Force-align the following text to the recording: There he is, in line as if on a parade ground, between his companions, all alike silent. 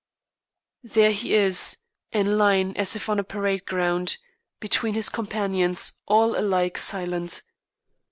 There 0.81 1.11
he 1.11 1.35
is, 1.35 1.77
in 2.11 2.35
line 2.39 2.73
as 2.75 2.95
if 2.95 3.07
on 3.07 3.19
a 3.19 3.23
parade 3.23 3.65
ground, 3.67 4.17
between 4.59 4.95
his 4.95 5.09
companions, 5.09 5.93
all 6.07 6.35
alike 6.35 6.79
silent. 6.79 7.43